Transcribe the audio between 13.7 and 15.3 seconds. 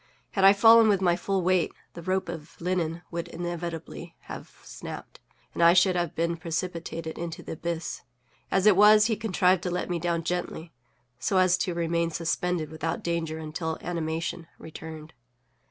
animation returned.